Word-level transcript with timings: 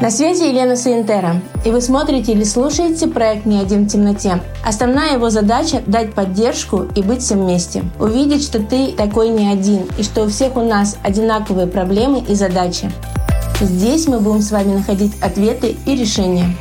На 0.00 0.12
связи 0.12 0.44
Елена 0.44 0.76
Саентера, 0.76 1.40
и 1.64 1.72
вы 1.72 1.80
смотрите 1.80 2.30
или 2.30 2.44
слушаете 2.44 3.08
проект 3.08 3.46
«Не 3.46 3.58
один 3.58 3.84
в 3.84 3.88
темноте». 3.88 4.40
Основная 4.64 5.14
его 5.14 5.28
задача– 5.28 5.82
дать 5.88 6.14
поддержку 6.14 6.86
и 6.94 7.02
быть 7.02 7.20
всем 7.20 7.40
вместе. 7.40 7.82
Увидеть, 7.98 8.44
что 8.44 8.60
ты 8.60 8.92
такой 8.92 9.30
не 9.30 9.48
один, 9.48 9.86
и 9.98 10.04
что 10.04 10.22
у 10.22 10.28
всех 10.28 10.56
у 10.56 10.62
нас 10.62 10.96
одинаковые 11.02 11.66
проблемы 11.66 12.22
и 12.28 12.36
задачи. 12.36 12.92
Здесь 13.60 14.06
мы 14.06 14.20
будем 14.20 14.40
с 14.40 14.52
вами 14.52 14.74
находить 14.74 15.20
ответы 15.20 15.74
и 15.84 15.96
решения. 15.96 16.54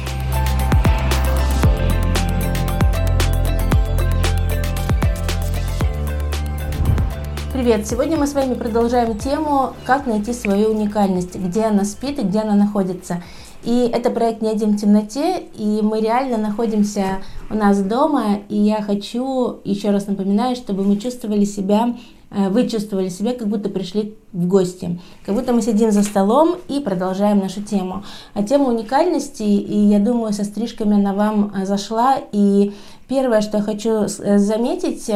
Привет! 7.57 7.87
Сегодня 7.87 8.17
мы 8.17 8.27
с 8.27 8.35
вами 8.35 8.53
продолжаем 8.53 9.17
тему 9.17 9.73
«Как 9.83 10.05
найти 10.05 10.31
свою 10.31 10.69
уникальность», 10.69 11.35
где 11.35 11.63
она 11.63 11.85
спит 11.85 12.19
и 12.19 12.21
где 12.21 12.41
она 12.41 12.53
находится. 12.53 13.23
И 13.63 13.89
это 13.91 14.11
проект 14.11 14.43
«Не 14.43 14.49
один 14.49 14.77
в 14.77 14.79
темноте», 14.79 15.39
и 15.55 15.81
мы 15.81 15.99
реально 15.99 16.37
находимся 16.37 17.17
у 17.49 17.55
нас 17.55 17.81
дома, 17.81 18.41
и 18.47 18.55
я 18.55 18.83
хочу, 18.83 19.57
еще 19.63 19.89
раз 19.89 20.05
напоминаю, 20.05 20.55
чтобы 20.55 20.83
мы 20.83 20.97
чувствовали 20.97 21.45
себя 21.45 21.95
Э, 22.29 22.49
вы 22.49 22.67
чувствовали 22.67 23.09
себя, 23.09 23.33
как 23.33 23.47
будто 23.47 23.69
пришли 23.69 24.15
в 24.33 24.47
гости, 24.47 24.99
как 25.25 25.35
будто 25.35 25.53
мы 25.53 25.61
сидим 25.61 25.91
за 25.91 26.03
столом 26.03 26.57
и 26.67 26.79
продолжаем 26.79 27.39
нашу 27.39 27.61
тему. 27.61 28.03
А 28.33 28.43
тема 28.43 28.65
уникальности, 28.65 29.43
и 29.43 29.77
я 29.77 29.99
думаю, 29.99 30.33
со 30.33 30.43
стрижками 30.43 30.95
она 30.95 31.13
вам 31.13 31.53
э, 31.55 31.65
зашла. 31.65 32.17
И 32.31 32.73
первое, 33.07 33.41
что 33.41 33.57
я 33.57 33.63
хочу 33.63 33.91
э, 33.91 34.37
заметить, 34.39 35.09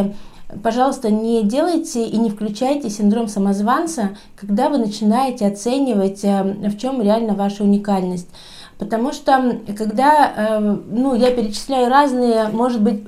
пожалуйста, 0.63 1.09
не 1.09 1.43
делайте 1.43 2.05
и 2.05 2.17
не 2.17 2.29
включайте 2.29 2.89
синдром 2.89 3.27
самозванца, 3.27 4.17
когда 4.35 4.69
вы 4.69 4.77
начинаете 4.77 5.47
оценивать, 5.47 6.23
в 6.23 6.77
чем 6.77 7.01
реально 7.01 7.33
ваша 7.33 7.63
уникальность. 7.63 8.29
Потому 8.77 9.13
что 9.13 9.59
когда 9.77 10.59
ну, 10.59 11.13
я 11.13 11.29
перечисляю 11.29 11.87
разные, 11.87 12.47
может 12.47 12.81
быть, 12.81 13.03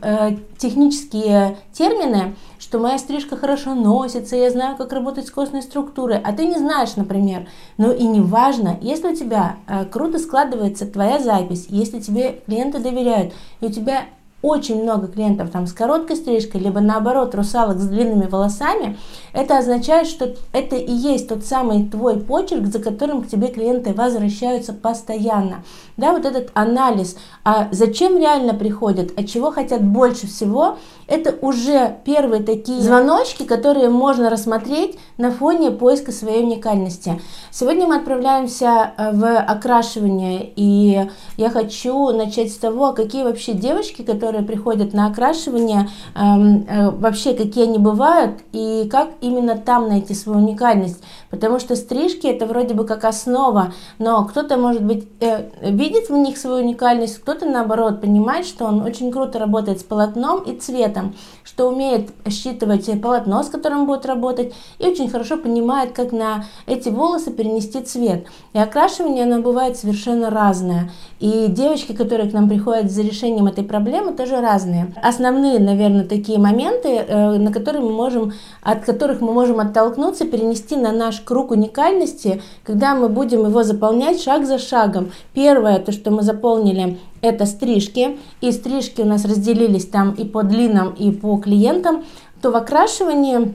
технические 0.59 1.57
термины, 1.71 2.35
что 2.63 2.79
моя 2.79 2.97
стрижка 2.97 3.35
хорошо 3.35 3.75
носится, 3.75 4.35
я 4.35 4.49
знаю, 4.49 4.77
как 4.77 4.93
работать 4.93 5.27
с 5.27 5.31
костной 5.31 5.61
структурой, 5.61 6.17
а 6.23 6.31
ты 6.31 6.45
не 6.45 6.57
знаешь, 6.57 6.95
например. 6.95 7.47
Ну 7.77 7.91
и 7.91 8.03
не 8.03 8.21
важно, 8.21 8.77
если 8.81 9.09
у 9.09 9.15
тебя 9.15 9.57
э, 9.67 9.85
круто 9.85 10.17
складывается 10.17 10.85
твоя 10.85 11.19
запись, 11.19 11.65
если 11.67 11.99
тебе 11.99 12.41
клиенты 12.45 12.79
доверяют, 12.79 13.33
и 13.59 13.65
у 13.65 13.69
тебя 13.69 14.05
очень 14.43 14.83
много 14.83 15.07
клиентов 15.07 15.49
там 15.49 15.65
с 15.65 15.73
короткой 15.73 16.17
стрижкой, 16.17 16.61
либо 16.61 16.81
наоборот 16.81 17.33
русалок 17.33 17.79
с 17.79 17.87
длинными 17.87 18.27
волосами, 18.27 18.97
это 19.31 19.57
означает, 19.57 20.05
что 20.05 20.35
это 20.51 20.75
и 20.75 20.91
есть 20.91 21.29
тот 21.29 21.45
самый 21.45 21.89
твой 21.89 22.19
почерк, 22.19 22.67
за 22.67 22.79
которым 22.79 23.23
к 23.23 23.27
тебе 23.27 23.47
клиенты 23.47 23.93
возвращаются 23.93 24.73
постоянно. 24.73 25.63
Да, 25.95 26.11
вот 26.11 26.25
этот 26.25 26.49
анализ, 26.53 27.15
а 27.45 27.69
зачем 27.71 28.17
реально 28.19 28.53
приходят, 28.53 29.17
от 29.17 29.27
чего 29.27 29.51
хотят 29.51 29.81
больше 29.81 30.27
всего, 30.27 30.77
это 31.07 31.35
уже 31.41 31.97
первые 32.03 32.41
такие 32.43 32.81
звоночки, 32.81 33.43
которые 33.43 33.89
можно 33.89 34.29
рассмотреть 34.29 34.97
на 35.17 35.31
фоне 35.31 35.71
поиска 35.71 36.11
своей 36.11 36.43
уникальности. 36.43 37.21
Сегодня 37.51 37.85
мы 37.87 37.97
отправляемся 37.97 38.93
э, 38.97 39.11
в 39.13 39.37
окрашивание, 39.37 40.51
и 40.55 41.07
я 41.37 41.49
хочу 41.49 42.09
начать 42.09 42.51
с 42.51 42.57
того, 42.57 42.93
какие 42.93 43.23
вообще 43.23 43.53
девочки, 43.53 44.01
которые 44.01 44.32
приходят 44.41 44.93
на 44.93 45.07
окрашивание, 45.07 45.89
эм, 46.15 46.65
э, 46.67 46.89
вообще 46.89 47.33
какие 47.33 47.65
они 47.65 47.77
бывают, 47.77 48.39
и 48.51 48.87
как 48.91 49.09
именно 49.21 49.57
там 49.57 49.87
найти 49.87 50.13
свою 50.13 50.39
уникальность. 50.39 51.03
Потому 51.29 51.59
что 51.59 51.75
стрижки 51.75 52.27
это 52.27 52.45
вроде 52.45 52.73
бы 52.73 52.85
как 52.85 53.05
основа, 53.05 53.73
но 53.99 54.25
кто-то, 54.25 54.57
может 54.57 54.83
быть, 54.83 55.07
э, 55.19 55.49
видит 55.61 56.09
в 56.09 56.13
них 56.13 56.37
свою 56.37 56.63
уникальность, 56.63 57.19
кто-то 57.19 57.45
наоборот 57.45 58.01
понимает, 58.01 58.45
что 58.45 58.65
он 58.65 58.81
очень 58.81 59.11
круто 59.11 59.39
работает 59.39 59.79
с 59.79 59.83
полотном 59.83 60.41
и 60.43 60.55
цветом, 60.57 61.15
что 61.43 61.67
умеет 61.67 62.09
считывать 62.29 62.89
полотно, 63.01 63.43
с 63.43 63.49
которым 63.49 63.85
будет 63.85 64.05
работать, 64.05 64.53
и 64.79 64.87
очень 64.87 65.09
хорошо 65.09 65.37
понимает, 65.37 65.91
как 65.91 66.11
на 66.11 66.45
эти 66.65 66.89
волосы 66.89 67.31
перенести 67.31 67.81
цвет. 67.81 68.27
И 68.53 68.59
окрашивание, 68.59 69.23
оно 69.23 69.41
бывает 69.41 69.77
совершенно 69.77 70.29
разное. 70.29 70.91
И 71.19 71.47
девочки, 71.47 71.93
которые 71.93 72.29
к 72.29 72.33
нам 72.33 72.49
приходят 72.49 72.91
за 72.91 73.01
решением 73.01 73.47
этой 73.47 73.63
проблемы, 73.63 74.13
тоже 74.23 74.41
разные. 74.41 74.93
Основные, 75.01 75.59
наверное, 75.59 76.05
такие 76.05 76.39
моменты, 76.39 76.89
э, 76.89 77.37
на 77.37 77.51
которые 77.51 77.83
мы 77.83 77.91
можем, 77.91 78.33
от 78.61 78.85
которых 78.85 79.19
мы 79.19 79.33
можем 79.33 79.59
оттолкнуться, 79.59 80.25
перенести 80.25 80.77
на 80.77 80.91
наш 80.91 81.19
круг 81.19 81.51
уникальности, 81.51 82.41
когда 82.63 82.95
мы 82.95 83.09
будем 83.09 83.45
его 83.45 83.63
заполнять 83.63 84.21
шаг 84.21 84.45
за 84.45 84.59
шагом. 84.59 85.11
Первое, 85.33 85.79
то, 85.79 85.91
что 85.91 86.09
мы 86.11 86.21
заполнили, 86.21 86.99
это 87.21 87.45
стрижки, 87.45 88.17
и 88.39 88.51
стрижки 88.51 89.01
у 89.01 89.05
нас 89.05 89.25
разделились 89.25 89.87
там 89.87 90.11
и 90.11 90.23
по 90.23 90.43
длинам, 90.43 90.93
и 90.93 91.11
по 91.11 91.37
клиентам, 91.37 92.05
то 92.41 92.51
в 92.51 92.55
окрашивании 92.55 93.53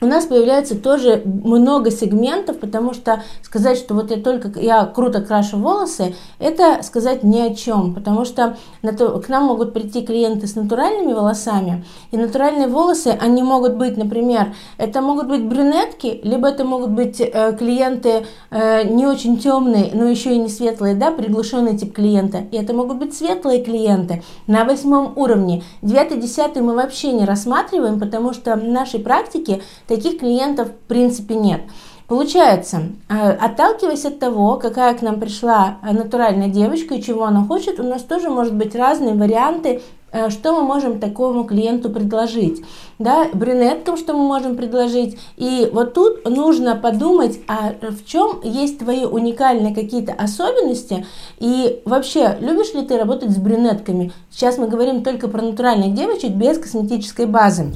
у 0.00 0.06
нас 0.06 0.24
появляется 0.26 0.76
тоже 0.76 1.22
много 1.24 1.90
сегментов, 1.90 2.58
потому 2.58 2.94
что 2.94 3.22
сказать, 3.42 3.78
что 3.78 3.94
вот 3.94 4.10
я 4.10 4.16
только 4.16 4.58
я 4.60 4.86
круто 4.86 5.20
крашу 5.20 5.58
волосы, 5.58 6.14
это 6.38 6.82
сказать 6.82 7.22
ни 7.22 7.38
о 7.38 7.54
чем, 7.54 7.94
потому 7.94 8.24
что 8.24 8.56
к 8.82 9.28
нам 9.28 9.44
могут 9.44 9.72
прийти 9.72 10.02
клиенты 10.02 10.46
с 10.46 10.54
натуральными 10.54 11.12
волосами, 11.12 11.84
и 12.10 12.16
натуральные 12.16 12.68
волосы, 12.68 13.16
они 13.20 13.42
могут 13.42 13.76
быть, 13.76 13.96
например, 13.96 14.54
это 14.78 15.02
могут 15.02 15.28
быть 15.28 15.44
брюнетки, 15.44 16.20
либо 16.22 16.48
это 16.48 16.64
могут 16.64 16.90
быть 16.90 17.20
э, 17.20 17.56
клиенты 17.58 18.26
э, 18.50 18.84
не 18.88 19.06
очень 19.06 19.38
темные, 19.38 19.90
но 19.92 20.04
еще 20.04 20.34
и 20.34 20.38
не 20.38 20.48
светлые, 20.48 20.94
да, 20.94 21.10
приглушенный 21.10 21.76
тип 21.76 21.92
клиента, 21.92 22.44
и 22.50 22.56
это 22.56 22.72
могут 22.72 22.98
быть 22.98 23.14
светлые 23.14 23.62
клиенты 23.62 24.22
на 24.46 24.64
восьмом 24.64 25.12
уровне. 25.16 25.62
Девятый, 25.82 26.18
десятый 26.18 26.62
мы 26.62 26.74
вообще 26.74 27.12
не 27.12 27.24
рассматриваем, 27.24 28.00
потому 28.00 28.32
что 28.32 28.56
в 28.56 28.64
нашей 28.64 29.00
практике 29.00 29.60
Таких 29.90 30.20
клиентов 30.20 30.68
в 30.68 30.86
принципе 30.86 31.34
нет. 31.34 31.62
Получается, 32.06 32.82
э, 33.08 33.32
отталкиваясь 33.32 34.04
от 34.04 34.20
того, 34.20 34.54
какая 34.54 34.94
к 34.94 35.02
нам 35.02 35.18
пришла 35.18 35.78
э, 35.82 35.92
натуральная 35.92 36.46
девочка 36.46 36.94
и 36.94 37.02
чего 37.02 37.24
она 37.24 37.44
хочет, 37.44 37.80
у 37.80 37.82
нас 37.82 38.02
тоже 38.02 38.30
может 38.30 38.54
быть 38.54 38.76
разные 38.76 39.14
варианты, 39.14 39.82
э, 40.12 40.30
что 40.30 40.52
мы 40.52 40.62
можем 40.62 41.00
такому 41.00 41.42
клиенту 41.42 41.90
предложить. 41.90 42.64
Да, 43.00 43.26
брюнеткам, 43.34 43.96
что 43.96 44.12
мы 44.12 44.20
можем 44.28 44.56
предложить. 44.56 45.18
И 45.36 45.68
вот 45.72 45.92
тут 45.92 46.24
нужно 46.24 46.76
подумать, 46.76 47.40
а 47.48 47.72
в 47.82 48.06
чем 48.06 48.42
есть 48.44 48.78
твои 48.78 49.04
уникальные 49.06 49.74
какие-то 49.74 50.12
особенности. 50.12 51.04
И 51.40 51.82
вообще, 51.84 52.38
любишь 52.40 52.74
ли 52.74 52.82
ты 52.82 52.96
работать 52.96 53.30
с 53.30 53.38
брюнетками? 53.38 54.12
Сейчас 54.30 54.56
мы 54.56 54.68
говорим 54.68 55.02
только 55.02 55.26
про 55.26 55.42
натуральных 55.42 55.94
девочек 55.94 56.30
без 56.30 56.58
косметической 56.58 57.26
базы. 57.26 57.72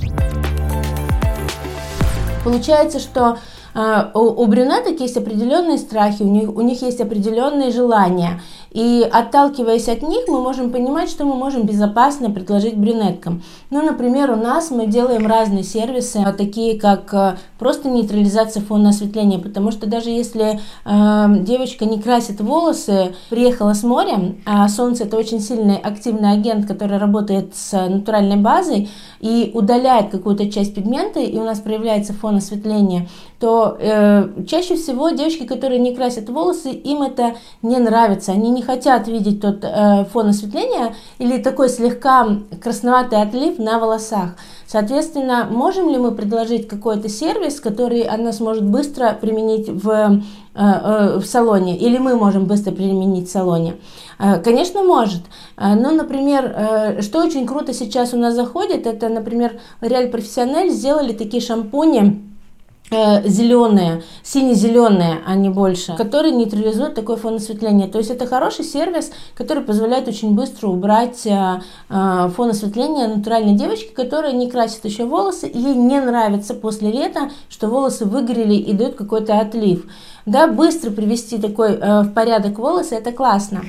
Получается, 2.44 3.00
что 3.00 3.38
э, 3.74 4.10
у, 4.14 4.46
брюнеток 4.46 5.00
есть 5.00 5.16
определенные 5.16 5.78
страхи, 5.78 6.22
у 6.22 6.28
них, 6.28 6.54
у 6.54 6.60
них 6.60 6.82
есть 6.82 7.00
определенные 7.00 7.72
желания. 7.72 8.42
И 8.74 9.08
отталкиваясь 9.10 9.88
от 9.88 10.02
них, 10.02 10.26
мы 10.26 10.40
можем 10.40 10.72
понимать, 10.72 11.08
что 11.08 11.24
мы 11.24 11.36
можем 11.36 11.62
безопасно 11.62 12.30
предложить 12.30 12.76
брюнеткам. 12.76 13.42
Ну, 13.70 13.82
например, 13.82 14.32
у 14.32 14.36
нас 14.36 14.72
мы 14.72 14.88
делаем 14.88 15.28
разные 15.28 15.62
сервисы, 15.62 16.24
такие 16.36 16.78
как 16.78 17.14
э, 17.14 17.36
просто 17.56 17.88
нейтрализация 17.88 18.64
фона 18.64 18.88
осветления, 18.88 19.38
потому 19.38 19.70
что 19.70 19.86
даже 19.86 20.10
если 20.10 20.58
э, 20.84 21.26
девочка 21.42 21.84
не 21.84 22.02
красит 22.02 22.40
волосы, 22.40 23.14
приехала 23.30 23.74
с 23.74 23.84
моря, 23.84 24.34
а 24.44 24.68
солнце 24.68 25.04
это 25.04 25.16
очень 25.18 25.38
сильный 25.38 25.76
активный 25.76 26.32
агент, 26.32 26.66
который 26.66 26.98
работает 26.98 27.54
с 27.54 27.72
натуральной 27.72 28.36
базой 28.36 28.90
и 29.20 29.52
удаляет 29.54 30.10
какую-то 30.10 30.50
часть 30.50 30.74
пигмента, 30.74 31.20
и 31.20 31.38
у 31.38 31.44
нас 31.44 31.60
проявляется 31.60 32.12
фон 32.12 32.36
осветления, 32.38 33.08
то 33.38 33.76
э, 33.78 34.46
чаще 34.48 34.74
всего 34.74 35.10
девочки, 35.10 35.44
которые 35.44 35.78
не 35.78 35.94
красят 35.94 36.28
волосы, 36.28 36.70
им 36.70 37.02
это 37.02 37.36
не 37.62 37.78
нравится, 37.78 38.32
они 38.32 38.50
не 38.50 38.63
хотят 38.64 39.08
видеть 39.08 39.40
тот 39.40 39.62
э, 39.62 40.04
фон 40.12 40.28
осветления 40.28 40.94
или 41.18 41.42
такой 41.42 41.68
слегка 41.68 42.26
красноватый 42.62 43.22
отлив 43.22 43.58
на 43.58 43.78
волосах. 43.78 44.30
Соответственно, 44.66 45.46
можем 45.50 45.88
ли 45.90 45.98
мы 45.98 46.12
предложить 46.12 46.66
какой-то 46.66 47.08
сервис, 47.08 47.60
который 47.60 48.02
она 48.02 48.32
сможет 48.32 48.64
быстро 48.64 49.16
применить 49.20 49.68
в, 49.68 49.88
э, 49.88 50.20
э, 50.54 51.18
в 51.18 51.24
салоне, 51.24 51.76
или 51.76 51.98
мы 51.98 52.16
можем 52.16 52.46
быстро 52.46 52.72
применить 52.72 53.28
в 53.28 53.32
салоне? 53.32 53.76
Э, 54.18 54.38
конечно, 54.38 54.82
может. 54.82 55.22
Э, 55.56 55.74
но, 55.74 55.90
например, 55.90 56.52
э, 56.56 57.02
что 57.02 57.20
очень 57.24 57.46
круто 57.46 57.72
сейчас 57.72 58.14
у 58.14 58.16
нас 58.16 58.34
заходит, 58.34 58.86
это, 58.86 59.08
например, 59.08 59.60
Реаль 59.80 60.08
Профессиональ 60.08 60.70
сделали 60.70 61.12
такие 61.12 61.42
шампуни, 61.42 62.23
зеленые, 62.90 64.02
сине-зеленые, 64.22 65.20
а 65.26 65.34
не 65.34 65.48
больше, 65.48 65.96
которые 65.96 66.34
нейтрализуют 66.34 66.94
такой 66.94 67.16
фон 67.16 67.36
осветления. 67.36 67.88
То 67.88 67.98
есть 67.98 68.10
это 68.10 68.26
хороший 68.26 68.64
сервис, 68.64 69.10
который 69.34 69.62
позволяет 69.62 70.06
очень 70.06 70.34
быстро 70.34 70.68
убрать 70.68 71.26
э, 71.26 71.60
э, 71.88 72.30
фон 72.36 72.50
осветления 72.50 73.08
натуральной 73.08 73.54
девочки, 73.54 73.92
которая 73.94 74.32
не 74.32 74.50
красит 74.50 74.84
еще 74.84 75.06
волосы, 75.06 75.48
и 75.48 75.58
ей 75.58 75.74
не 75.74 76.00
нравится 76.00 76.54
после 76.54 76.92
лета, 76.92 77.30
что 77.48 77.68
волосы 77.68 78.04
выгорели 78.04 78.54
и 78.54 78.72
дают 78.72 78.94
какой-то 78.96 79.38
отлив. 79.40 79.86
Да, 80.26 80.46
быстро 80.46 80.90
привести 80.90 81.38
такой 81.38 81.76
в 81.76 82.12
порядок 82.14 82.58
волосы, 82.58 82.94
это 82.94 83.12
классно. 83.12 83.62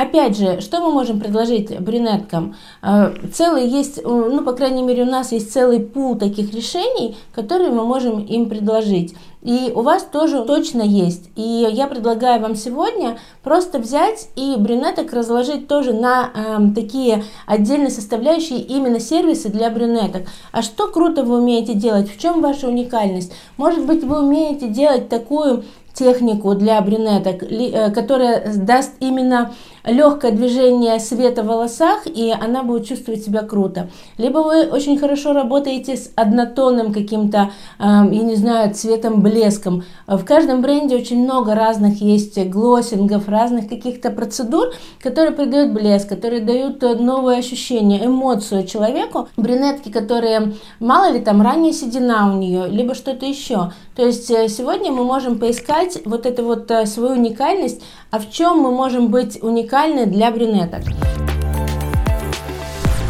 Опять 0.00 0.38
же, 0.38 0.62
что 0.62 0.80
мы 0.80 0.92
можем 0.92 1.20
предложить 1.20 1.78
брюнеткам? 1.78 2.56
Э, 2.82 3.12
целый 3.34 3.68
есть, 3.68 4.02
ну, 4.02 4.42
по 4.42 4.52
крайней 4.52 4.82
мере, 4.82 5.02
у 5.02 5.06
нас 5.06 5.30
есть 5.30 5.52
целый 5.52 5.78
пул 5.78 6.16
таких 6.16 6.54
решений, 6.54 7.18
которые 7.34 7.70
мы 7.70 7.84
можем 7.84 8.24
им 8.24 8.48
предложить. 8.48 9.14
И 9.42 9.70
у 9.74 9.82
вас 9.82 10.04
тоже 10.04 10.42
точно 10.44 10.80
есть. 10.80 11.28
И 11.36 11.66
я 11.70 11.86
предлагаю 11.86 12.40
вам 12.40 12.54
сегодня 12.54 13.18
просто 13.42 13.78
взять 13.78 14.28
и 14.36 14.54
брюнеток 14.56 15.12
разложить 15.12 15.68
тоже 15.68 15.92
на 15.92 16.30
э, 16.34 16.74
такие 16.74 17.24
отдельные 17.46 17.90
составляющие 17.90 18.60
именно 18.60 19.00
сервисы 19.00 19.50
для 19.50 19.68
брюнеток. 19.68 20.22
А 20.50 20.62
что 20.62 20.88
круто 20.88 21.24
вы 21.24 21.42
умеете 21.42 21.74
делать? 21.74 22.10
В 22.10 22.18
чем 22.18 22.40
ваша 22.40 22.68
уникальность? 22.68 23.34
Может 23.58 23.84
быть, 23.84 24.02
вы 24.02 24.20
умеете 24.20 24.68
делать 24.68 25.10
такую 25.10 25.64
технику 25.94 26.54
для 26.54 26.80
брюнеток, 26.80 27.42
э, 27.42 27.90
которая 27.90 28.54
даст 28.56 28.92
именно 29.00 29.52
легкое 29.84 30.32
движение 30.32 30.98
света 31.00 31.42
в 31.42 31.46
волосах, 31.46 32.06
и 32.06 32.30
она 32.30 32.62
будет 32.62 32.86
чувствовать 32.86 33.24
себя 33.24 33.42
круто. 33.42 33.88
Либо 34.18 34.38
вы 34.38 34.68
очень 34.68 34.98
хорошо 34.98 35.32
работаете 35.32 35.96
с 35.96 36.10
однотонным 36.16 36.92
каким-то, 36.92 37.50
я 37.78 38.04
не 38.04 38.36
знаю, 38.36 38.74
цветом, 38.74 39.22
блеском. 39.22 39.84
В 40.06 40.24
каждом 40.24 40.60
бренде 40.60 40.96
очень 40.96 41.24
много 41.24 41.54
разных 41.54 42.00
есть 42.02 42.38
глоссингов, 42.46 43.28
разных 43.28 43.68
каких-то 43.68 44.10
процедур, 44.10 44.72
которые 45.02 45.32
придают 45.32 45.72
блеск, 45.72 46.08
которые 46.08 46.42
дают 46.42 46.82
новые 46.82 47.38
ощущения, 47.38 48.04
эмоцию 48.04 48.66
человеку. 48.66 49.28
Брюнетки, 49.36 49.90
которые, 49.90 50.54
мало 50.78 51.10
ли 51.10 51.20
там, 51.20 51.40
ранняя 51.42 51.72
седина 51.72 52.32
у 52.32 52.36
нее, 52.36 52.66
либо 52.68 52.94
что-то 52.94 53.24
еще. 53.24 53.72
То 53.96 54.04
есть 54.04 54.30
э, 54.30 54.48
сегодня 54.48 54.92
мы 54.92 55.04
можем 55.04 55.38
поискать 55.38 55.98
вот 56.04 56.26
эту 56.26 56.44
вот 56.44 56.70
э, 56.70 56.86
свою 56.86 57.12
уникальность, 57.12 57.82
а 58.10 58.18
в 58.18 58.30
чем 58.30 58.58
мы 58.58 58.70
можем 58.70 59.08
быть 59.08 59.42
уникальны 59.42 59.69
для 60.06 60.30
брюнеток. 60.30 60.82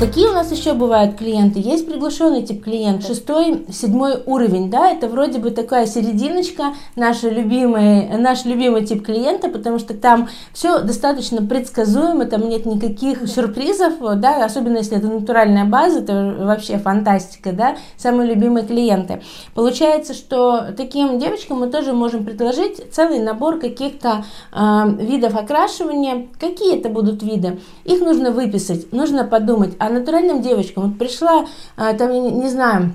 Какие 0.01 0.29
у 0.29 0.33
нас 0.33 0.51
еще 0.51 0.73
бывают 0.73 1.17
клиенты? 1.19 1.61
Есть 1.61 1.87
приглашенный 1.87 2.43
тип 2.43 2.65
клиента, 2.65 3.07
шестой, 3.07 3.67
седьмой 3.71 4.23
уровень, 4.25 4.71
да, 4.71 4.91
это 4.91 5.09
вроде 5.09 5.39
бы 5.39 5.51
такая 5.51 5.87
серединочка, 5.87 6.73
наш 6.97 7.23
любимый, 7.23 8.09
наш 8.17 8.47
любимый 8.47 8.87
тип 8.87 9.05
клиента, 9.05 9.51
потому 9.51 9.79
что 9.79 9.93
там 9.93 10.31
все 10.55 10.79
достаточно 10.79 11.43
предсказуемо, 11.43 12.25
там 12.25 12.49
нет 12.49 12.65
никаких 12.65 13.29
сюрпризов, 13.29 13.93
да, 14.17 14.43
особенно 14.43 14.79
если 14.79 14.97
это 14.97 15.07
натуральная 15.07 15.67
база, 15.67 15.99
это 15.99 16.35
вообще 16.39 16.79
фантастика, 16.79 17.53
да, 17.53 17.77
самые 17.99 18.33
любимые 18.33 18.65
клиенты. 18.65 19.21
Получается, 19.55 20.15
что 20.15 20.69
таким 20.79 21.19
девочкам 21.19 21.61
мы 21.61 21.67
тоже 21.67 21.93
можем 21.93 22.25
предложить 22.25 22.91
целый 22.91 23.19
набор 23.19 23.59
каких-то 23.59 24.25
э, 24.51 24.83
видов 24.99 25.37
окрашивания. 25.37 26.29
Какие 26.41 26.79
это 26.79 26.89
будут 26.89 27.23
виды? 27.23 27.61
Их 27.85 28.01
нужно 28.01 28.31
выписать, 28.31 28.95
нужно 28.95 29.25
подумать, 29.25 29.75
а 29.79 29.90
натуральным 29.91 30.43
девочкам. 30.43 30.89
Вот 30.89 30.99
пришла, 30.99 31.47
а, 31.77 31.95
там, 31.95 32.13
не, 32.13 32.21
не 32.21 32.49
знаю, 32.49 32.95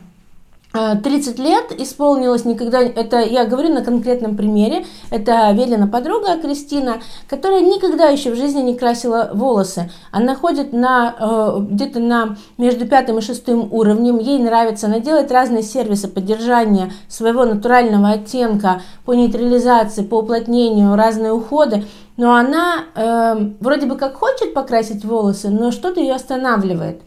30 1.04 1.39
а, 1.39 1.42
лет 1.42 1.72
исполнилось 1.80 2.45
никогда, 2.45 2.81
это 2.81 3.19
я 3.19 3.45
говорю 3.45 3.74
на 3.74 3.83
конкретном 3.83 4.36
примере, 4.36 4.86
это 5.10 5.51
Велина 5.51 5.88
подруга 5.88 6.38
Кристина, 6.38 6.98
которая 7.27 7.62
никогда 7.62 8.10
еще 8.10 8.31
в 8.31 8.36
жизни 8.36 8.62
не 8.62 8.75
красила 8.75 9.31
волосы. 9.33 9.89
Она 10.12 10.36
ходит 10.36 10.74
на 10.74 11.16
э, 11.18 11.60
где-то 11.62 12.00
на 12.00 12.38
между 12.57 12.88
пятым 12.88 13.19
и 13.19 13.22
шестым 13.22 13.72
уровнем, 13.72 14.19
ей 14.19 14.39
нравится, 14.39 14.88
она 14.88 15.00
делает 15.00 15.31
разные 15.31 15.63
сервисы 15.63 16.07
поддержания 16.07 16.92
своего 17.07 17.45
натурального 17.45 18.10
оттенка 18.10 18.81
по 19.06 19.13
нейтрализации, 19.13 20.04
по 20.04 20.19
уплотнению, 20.19 20.95
разные 20.95 21.31
уходы 21.31 21.86
но 22.18 22.33
она 22.33 22.86
э, 22.95 23.50
вроде 23.60 23.88
бы 23.88 23.98
как 23.98 24.16
хочет 24.16 24.54
покрасить 24.54 25.04
волосы, 25.04 25.50
но 25.50 25.71
что-то 25.71 26.00
ее 26.00 26.16
останавливает. 26.16 27.01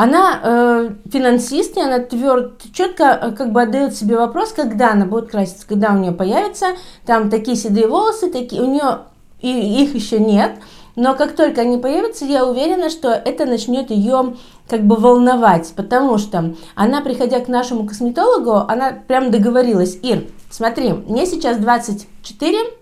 Она 0.00 0.38
э, 0.40 0.90
финансист, 1.10 1.76
и 1.76 1.80
она 1.80 1.98
тверд, 1.98 2.62
четко 2.72 3.18
э, 3.20 3.32
как 3.32 3.50
бы 3.50 3.62
отдает 3.62 3.96
себе 3.96 4.16
вопрос, 4.16 4.52
когда 4.52 4.92
она 4.92 5.06
будет 5.06 5.28
краситься, 5.28 5.66
когда 5.66 5.90
у 5.90 5.98
нее 5.98 6.12
появятся 6.12 6.76
там 7.04 7.30
такие 7.30 7.56
седые 7.56 7.88
волосы, 7.88 8.30
такие, 8.30 8.62
у 8.62 8.72
нее 8.72 9.00
и 9.40 9.82
их 9.82 9.96
еще 9.96 10.20
нет, 10.20 10.52
но 10.94 11.16
как 11.16 11.34
только 11.34 11.62
они 11.62 11.78
появятся, 11.78 12.26
я 12.26 12.46
уверена, 12.46 12.90
что 12.90 13.08
это 13.08 13.44
начнет 13.44 13.90
ее 13.90 14.36
как 14.68 14.82
бы 14.82 14.94
волновать, 14.94 15.72
потому 15.74 16.16
что 16.18 16.54
она, 16.76 17.00
приходя 17.00 17.40
к 17.40 17.48
нашему 17.48 17.84
косметологу, 17.84 18.52
она 18.68 18.92
прям 18.92 19.32
договорилась, 19.32 19.98
Ир, 20.00 20.26
смотри, 20.48 20.92
мне 20.92 21.26
сейчас 21.26 21.56
24, 21.56 22.56
Э, 22.56 22.77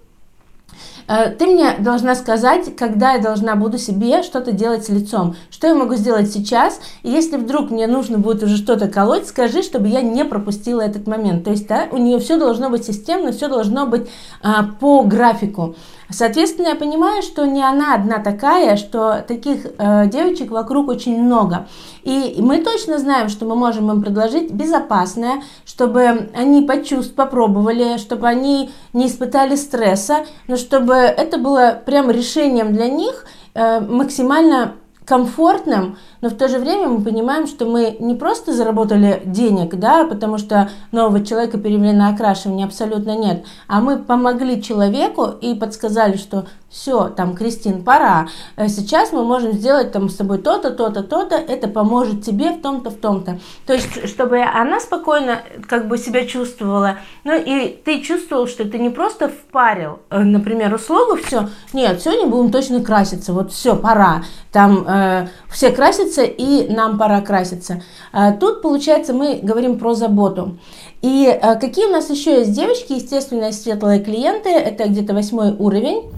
ты 1.06 1.46
мне 1.46 1.76
должна 1.78 2.14
сказать, 2.14 2.76
когда 2.76 3.12
я 3.12 3.20
должна 3.20 3.54
буду 3.54 3.78
себе 3.78 4.22
что-то 4.22 4.52
делать 4.52 4.84
с 4.84 4.88
лицом, 4.88 5.36
что 5.50 5.66
я 5.68 5.74
могу 5.74 5.94
сделать 5.94 6.30
сейчас, 6.32 6.80
и 7.02 7.10
если 7.10 7.36
вдруг 7.36 7.70
мне 7.70 7.86
нужно 7.86 8.18
будет 8.18 8.42
уже 8.42 8.56
что-то 8.56 8.88
колоть, 8.88 9.26
скажи, 9.26 9.62
чтобы 9.62 9.88
я 9.88 10.02
не 10.02 10.24
пропустила 10.24 10.80
этот 10.80 11.06
момент. 11.06 11.44
То 11.44 11.50
есть, 11.50 11.68
да, 11.68 11.88
у 11.92 11.98
нее 11.98 12.18
все 12.18 12.38
должно 12.38 12.70
быть 12.70 12.84
системно, 12.84 13.32
все 13.32 13.48
должно 13.48 13.86
быть 13.86 14.08
а, 14.42 14.64
по 14.64 15.02
графику. 15.02 15.76
Соответственно, 16.08 16.68
я 16.68 16.74
понимаю, 16.76 17.22
что 17.22 17.46
не 17.46 17.62
она 17.62 17.94
одна 17.94 18.18
такая, 18.18 18.76
что 18.76 19.24
таких 19.26 19.66
э, 19.78 20.06
девочек 20.06 20.50
вокруг 20.50 20.88
очень 20.88 21.20
много. 21.20 21.66
И 22.04 22.36
мы 22.38 22.58
точно 22.62 22.98
знаем, 22.98 23.28
что 23.28 23.44
мы 23.44 23.56
можем 23.56 23.90
им 23.90 24.02
предложить 24.02 24.52
безопасное, 24.52 25.42
чтобы 25.64 26.30
они 26.34 26.62
почувствовали, 26.62 27.16
попробовали, 27.16 27.98
чтобы 27.98 28.28
они 28.28 28.70
не 28.92 29.08
испытали 29.08 29.56
стресса, 29.56 30.26
но 30.46 30.56
чтобы 30.56 30.94
это 30.94 31.38
было 31.38 31.80
прям 31.84 32.10
решением 32.10 32.72
для 32.72 32.88
них 32.88 33.26
э, 33.54 33.80
максимально 33.80 34.74
комфортным, 35.06 35.98
но 36.20 36.28
в 36.28 36.34
то 36.34 36.48
же 36.48 36.58
время 36.58 36.88
мы 36.88 37.00
понимаем, 37.00 37.46
что 37.46 37.64
мы 37.64 37.96
не 38.00 38.16
просто 38.16 38.52
заработали 38.52 39.22
денег, 39.24 39.76
да, 39.76 40.04
потому 40.04 40.36
что 40.36 40.68
нового 40.90 41.24
человека 41.24 41.58
перевели 41.58 41.92
на 41.92 42.08
окрашивание, 42.08 42.66
абсолютно 42.66 43.16
нет, 43.16 43.44
а 43.68 43.80
мы 43.80 43.98
помогли 43.98 44.60
человеку 44.60 45.26
и 45.40 45.54
подсказали, 45.54 46.16
что 46.16 46.46
все, 46.68 47.08
там, 47.08 47.34
Кристин, 47.36 47.84
пора, 47.84 48.26
э, 48.56 48.68
сейчас 48.68 49.12
мы 49.12 49.24
можем 49.24 49.52
сделать 49.52 49.92
там 49.92 50.08
с 50.08 50.16
тобой 50.16 50.38
то-то, 50.38 50.70
то-то, 50.70 51.02
то-то, 51.02 51.36
это 51.36 51.68
поможет 51.68 52.24
тебе 52.24 52.50
в 52.50 52.60
том-то, 52.60 52.90
в 52.90 52.96
том-то. 52.96 53.38
То 53.66 53.72
есть, 53.72 54.08
чтобы 54.08 54.42
она 54.42 54.80
спокойно 54.80 55.40
как 55.68 55.88
бы 55.88 55.96
себя 55.96 56.26
чувствовала, 56.26 56.96
ну 57.25 57.32
и 57.34 57.68
ты 57.68 58.02
чувствовал, 58.02 58.46
что 58.48 58.64
ты 58.64 58.78
не 58.78 58.90
просто 58.90 59.28
впарил, 59.28 60.00
э, 60.10 60.18
например, 60.18 60.75
услугу, 60.75 61.16
все, 61.25 61.48
нет, 61.72 62.02
сегодня 62.02 62.26
будем 62.26 62.50
точно 62.50 62.82
краситься, 62.82 63.32
вот 63.32 63.52
все, 63.52 63.76
пора, 63.76 64.25
там 64.50 64.84
э, 64.86 64.95
все 65.50 65.70
красятся 65.70 66.22
и 66.22 66.68
нам 66.72 66.98
пора 66.98 67.20
краситься. 67.20 67.82
А 68.12 68.32
тут, 68.32 68.62
получается, 68.62 69.14
мы 69.14 69.40
говорим 69.42 69.78
про 69.78 69.94
заботу. 69.94 70.58
И 71.02 71.26
э, 71.26 71.58
какие 71.58 71.86
у 71.86 71.90
нас 71.90 72.10
еще 72.10 72.38
есть 72.40 72.52
девочки, 72.52 72.94
естественно, 72.94 73.52
светлые 73.52 74.00
клиенты, 74.00 74.50
это 74.50 74.88
где-то 74.88 75.14
восьмой 75.14 75.54
уровень. 75.56 76.10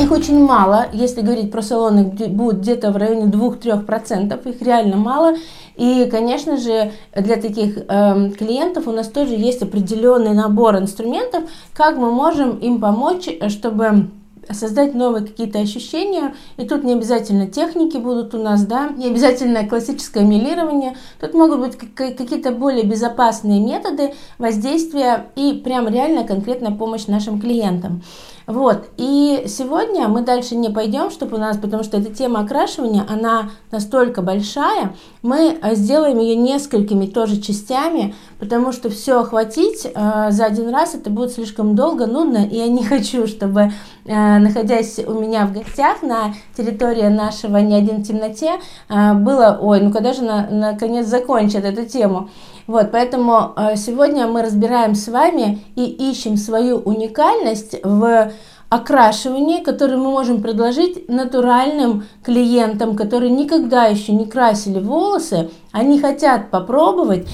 Их 0.00 0.10
очень 0.10 0.42
мало, 0.42 0.86
если 0.92 1.20
говорить 1.20 1.52
про 1.52 1.62
салоны, 1.62 2.04
будет 2.04 2.60
где-то 2.60 2.90
в 2.90 2.96
районе 2.96 3.30
2-3%, 3.30 4.48
их 4.48 4.62
реально 4.62 4.96
мало. 4.96 5.34
И, 5.76 6.08
конечно 6.10 6.56
же, 6.56 6.92
для 7.14 7.36
таких 7.36 7.76
э, 7.76 8.30
клиентов 8.30 8.88
у 8.88 8.92
нас 8.92 9.08
тоже 9.08 9.34
есть 9.34 9.62
определенный 9.62 10.34
набор 10.34 10.76
инструментов, 10.78 11.44
как 11.74 11.96
мы 11.98 12.10
можем 12.10 12.58
им 12.58 12.80
помочь, 12.80 13.28
чтобы 13.48 14.08
создать 14.50 14.94
новые 14.94 15.26
какие-то 15.26 15.58
ощущения. 15.58 16.34
И 16.56 16.66
тут 16.66 16.84
не 16.84 16.92
обязательно 16.94 17.46
техники 17.46 17.96
будут 17.96 18.34
у 18.34 18.38
нас, 18.38 18.64
да, 18.66 18.88
не 18.88 19.06
обязательно 19.06 19.66
классическое 19.68 20.24
милирование. 20.24 20.96
Тут 21.20 21.34
могут 21.34 21.60
быть 21.60 21.76
какие-то 21.76 22.52
более 22.52 22.84
безопасные 22.84 23.60
методы 23.60 24.14
воздействия 24.38 25.26
и 25.36 25.54
прям 25.54 25.88
реально 25.88 26.24
конкретная 26.24 26.72
помощь 26.72 27.06
нашим 27.06 27.40
клиентам. 27.40 28.02
Вот, 28.46 28.88
и 28.96 29.44
сегодня 29.46 30.08
мы 30.08 30.22
дальше 30.22 30.56
не 30.56 30.68
пойдем, 30.68 31.10
чтобы 31.10 31.36
у 31.36 31.40
нас, 31.40 31.56
потому 31.56 31.84
что 31.84 31.98
эта 31.98 32.12
тема 32.12 32.40
окрашивания, 32.40 33.04
она 33.08 33.50
настолько 33.70 34.20
большая, 34.20 34.94
мы 35.22 35.58
э, 35.62 35.74
сделаем 35.76 36.18
ее 36.18 36.34
несколькими 36.34 37.06
тоже 37.06 37.40
частями, 37.40 38.14
потому 38.40 38.72
что 38.72 38.90
все 38.90 39.20
охватить 39.20 39.86
э, 39.86 40.30
за 40.30 40.44
один 40.44 40.70
раз 40.70 40.94
это 40.94 41.08
будет 41.08 41.32
слишком 41.32 41.76
долго, 41.76 42.06
нудно, 42.06 42.44
и 42.44 42.56
я 42.56 42.66
не 42.68 42.84
хочу, 42.84 43.28
чтобы, 43.28 43.72
э, 44.04 44.38
находясь 44.38 44.98
у 44.98 45.12
меня 45.14 45.46
в 45.46 45.52
гостях 45.52 46.02
на 46.02 46.34
территории 46.56 47.08
нашего 47.08 47.58
«Не 47.58 47.76
один 47.76 47.98
в 47.98 48.06
темноте», 48.06 48.54
э, 48.88 49.14
было, 49.14 49.58
ой, 49.60 49.80
ну 49.80 49.92
когда 49.92 50.12
же 50.12 50.22
на, 50.22 50.48
наконец 50.50 51.06
закончат 51.06 51.64
эту 51.64 51.86
тему, 51.86 52.28
Вот, 52.66 52.90
поэтому 52.92 53.52
э, 53.56 53.76
сегодня 53.76 54.26
мы 54.26 54.42
разбираем 54.42 54.94
с 54.94 55.08
вами 55.08 55.64
и 55.74 55.84
ищем 55.84 56.36
свою 56.36 56.76
уникальность 56.78 57.76
в 57.82 58.32
окрашивании, 58.68 59.62
которое 59.62 59.96
мы 59.98 60.10
можем 60.10 60.40
предложить 60.40 61.08
натуральным 61.08 62.04
клиентам, 62.24 62.96
которые 62.96 63.30
никогда 63.30 63.84
еще 63.84 64.12
не 64.12 64.26
красили 64.26 64.78
волосы, 64.80 65.50
они 65.72 66.00
хотят 66.00 66.50
попробовать. 66.50 67.28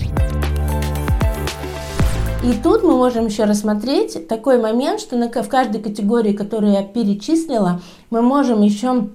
И 2.42 2.52
тут 2.62 2.82
мы 2.82 2.96
можем 2.96 3.26
еще 3.26 3.44
рассмотреть 3.44 4.26
такой 4.26 4.60
момент, 4.60 5.00
что 5.00 5.16
в 5.16 5.48
каждой 5.48 5.80
категории, 5.80 6.32
которую 6.32 6.72
я 6.72 6.82
перечислила, 6.82 7.80
мы 8.10 8.22
можем 8.22 8.62
еще 8.62 9.08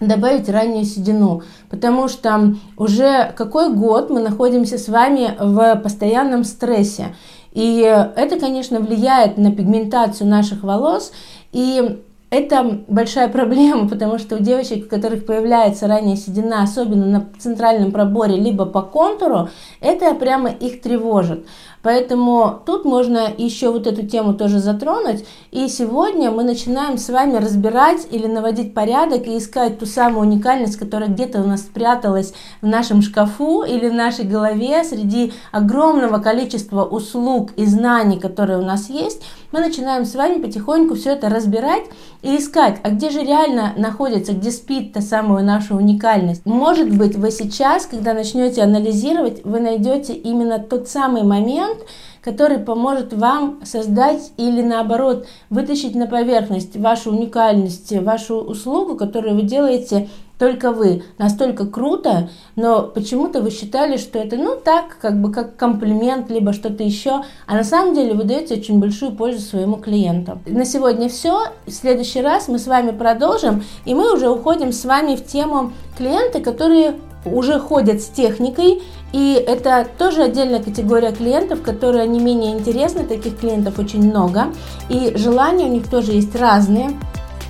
добавить 0.00 0.48
раннюю 0.48 0.84
седину, 0.84 1.42
потому 1.70 2.08
что 2.08 2.54
уже 2.76 3.32
какой 3.36 3.72
год 3.72 4.10
мы 4.10 4.20
находимся 4.20 4.78
с 4.78 4.88
вами 4.88 5.34
в 5.38 5.76
постоянном 5.76 6.44
стрессе. 6.44 7.14
И 7.52 7.80
это, 7.80 8.38
конечно, 8.38 8.80
влияет 8.80 9.38
на 9.38 9.50
пигментацию 9.50 10.28
наших 10.28 10.62
волос, 10.62 11.12
и 11.52 12.02
это 12.36 12.82
большая 12.88 13.28
проблема, 13.28 13.88
потому 13.90 14.18
что 14.18 14.36
у 14.36 14.38
девочек, 14.38 14.86
у 14.86 14.88
которых 14.88 15.26
появляется 15.26 15.86
ранняя 15.86 16.16
седина, 16.16 16.62
особенно 16.62 17.06
на 17.06 17.26
центральном 17.38 17.92
проборе, 17.92 18.36
либо 18.36 18.66
по 18.66 18.82
контуру, 18.82 19.48
это 19.80 20.14
прямо 20.14 20.50
их 20.50 20.82
тревожит. 20.82 21.46
Поэтому 21.86 22.62
тут 22.66 22.84
можно 22.84 23.28
еще 23.38 23.70
вот 23.70 23.86
эту 23.86 24.04
тему 24.04 24.34
тоже 24.34 24.58
затронуть. 24.58 25.24
И 25.52 25.68
сегодня 25.68 26.32
мы 26.32 26.42
начинаем 26.42 26.98
с 26.98 27.08
вами 27.08 27.36
разбирать 27.36 28.08
или 28.10 28.26
наводить 28.26 28.74
порядок 28.74 29.28
и 29.28 29.38
искать 29.38 29.78
ту 29.78 29.86
самую 29.86 30.26
уникальность, 30.26 30.78
которая 30.78 31.08
где-то 31.08 31.40
у 31.42 31.46
нас 31.46 31.60
спряталась 31.60 32.34
в 32.60 32.66
нашем 32.66 33.02
шкафу 33.02 33.62
или 33.62 33.88
в 33.88 33.94
нашей 33.94 34.24
голове 34.24 34.82
среди 34.82 35.32
огромного 35.52 36.18
количества 36.18 36.82
услуг 36.82 37.50
и 37.54 37.64
знаний, 37.66 38.18
которые 38.18 38.58
у 38.58 38.64
нас 38.64 38.90
есть. 38.90 39.22
Мы 39.52 39.60
начинаем 39.60 40.04
с 40.04 40.16
вами 40.16 40.42
потихоньку 40.42 40.96
все 40.96 41.12
это 41.12 41.28
разбирать 41.28 41.84
и 42.26 42.38
искать, 42.38 42.78
а 42.82 42.90
где 42.90 43.10
же 43.10 43.22
реально 43.22 43.72
находится, 43.76 44.32
где 44.32 44.50
спит 44.50 44.92
та 44.92 45.00
самая 45.00 45.44
наша 45.44 45.76
уникальность. 45.76 46.44
Может 46.44 46.90
быть, 46.90 47.14
вы 47.14 47.30
сейчас, 47.30 47.86
когда 47.86 48.14
начнете 48.14 48.62
анализировать, 48.62 49.44
вы 49.44 49.60
найдете 49.60 50.12
именно 50.12 50.58
тот 50.58 50.88
самый 50.88 51.22
момент, 51.22 51.78
который 52.26 52.58
поможет 52.58 53.12
вам 53.12 53.60
создать 53.64 54.32
или 54.36 54.60
наоборот 54.60 55.28
вытащить 55.48 55.94
на 55.94 56.08
поверхность 56.08 56.76
вашу 56.76 57.12
уникальность, 57.12 57.96
вашу 57.98 58.38
услугу, 58.38 58.96
которую 58.96 59.36
вы 59.36 59.42
делаете 59.42 60.08
только 60.36 60.72
вы. 60.72 61.04
Настолько 61.18 61.66
круто, 61.66 62.28
но 62.56 62.82
почему-то 62.82 63.40
вы 63.40 63.52
считали, 63.52 63.96
что 63.96 64.18
это 64.18 64.36
ну 64.36 64.56
так, 64.56 64.98
как 65.00 65.20
бы 65.22 65.30
как 65.30 65.56
комплимент, 65.56 66.28
либо 66.28 66.52
что-то 66.52 66.82
еще, 66.82 67.22
а 67.46 67.54
на 67.54 67.62
самом 67.62 67.94
деле 67.94 68.12
вы 68.12 68.24
даете 68.24 68.54
очень 68.56 68.80
большую 68.80 69.12
пользу 69.12 69.38
своему 69.40 69.76
клиенту. 69.76 70.40
На 70.46 70.64
сегодня 70.64 71.08
все. 71.08 71.44
В 71.64 71.70
следующий 71.70 72.22
раз 72.22 72.48
мы 72.48 72.58
с 72.58 72.66
вами 72.66 72.90
продолжим, 72.90 73.62
и 73.84 73.94
мы 73.94 74.12
уже 74.12 74.28
уходим 74.28 74.72
с 74.72 74.84
вами 74.84 75.14
в 75.14 75.24
тему 75.24 75.70
клиенты, 75.96 76.40
которые 76.40 76.96
уже 77.24 77.58
ходят 77.58 78.00
с 78.00 78.06
техникой, 78.06 78.82
и 79.12 79.34
это 79.34 79.86
тоже 79.98 80.24
отдельная 80.24 80.62
категория 80.62 81.12
клиентов, 81.12 81.62
которые 81.62 82.06
не 82.06 82.20
менее 82.20 82.52
интересны, 82.52 83.04
таких 83.04 83.38
клиентов 83.38 83.78
очень 83.78 84.08
много, 84.08 84.48
и 84.88 85.12
желания 85.16 85.66
у 85.66 85.72
них 85.72 85.88
тоже 85.88 86.12
есть 86.12 86.34
разные. 86.36 86.90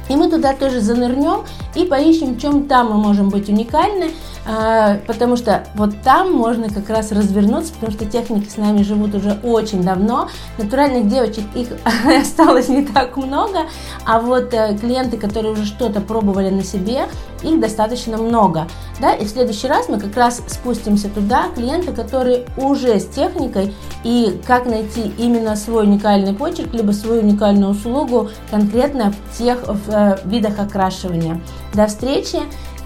И 0.09 0.17
мы 0.17 0.31
туда 0.31 0.55
тоже 0.55 0.81
занырнем 0.81 1.45
и 1.75 1.85
поищем, 1.85 2.35
в 2.35 2.41
чем 2.41 2.65
там 2.65 2.91
мы 2.91 2.97
можем 2.97 3.29
быть 3.29 3.49
уникальны, 3.49 4.11
а, 4.49 4.99
потому 5.07 5.37
что 5.37 5.67
вот 5.75 6.01
там 6.03 6.33
можно 6.33 6.69
как 6.69 6.89
раз 6.89 7.11
развернуться, 7.11 7.73
потому 7.75 7.93
что 7.93 8.05
техники 8.07 8.49
с 8.49 8.57
нами 8.57 8.83
живут 8.83 9.15
уже 9.15 9.39
очень 9.43 9.83
давно, 9.83 10.29
натуральных 10.57 11.09
девочек 11.09 11.45
их 11.57 11.69
осталось 12.21 12.69
не 12.69 12.85
так 12.85 13.17
много, 13.17 13.67
а 14.07 14.21
вот 14.21 14.55
э, 14.55 14.77
клиенты, 14.79 15.17
которые 15.17 15.53
уже 15.53 15.67
что-то 15.67 16.01
пробовали 16.01 16.51
на 16.51 16.63
себе, 16.63 17.09
их 17.43 17.61
достаточно 17.61 18.17
много, 18.19 18.69
да, 19.01 19.15
и 19.15 19.25
в 19.25 19.29
следующий 19.29 19.67
раз 19.67 19.89
мы 19.89 19.99
как 19.99 20.17
раз 20.17 20.41
спустимся 20.47 21.09
туда, 21.09 21.47
клиенты, 21.55 21.93
которые 21.93 22.47
уже 22.57 23.01
с 23.01 23.07
техникой, 23.07 23.75
и 24.05 24.41
как 24.47 24.67
найти 24.67 25.13
именно 25.19 25.57
свой 25.57 25.85
уникальный 25.85 26.35
почерк, 26.35 26.73
либо 26.73 26.93
свою 26.93 27.23
уникальную 27.23 27.73
услугу 27.73 28.31
конкретно 28.51 29.13
в 29.13 29.39
тех 29.39 29.59
в, 29.67 29.91
видах 30.25 30.59
окрашивания. 30.59 31.41
До 31.75 31.87
встречи! 31.87 32.41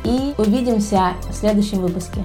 и 0.05 0.35
увидимся 0.39 1.13
в 1.29 1.35
следующем 1.35 1.81
выпуске. 1.81 2.25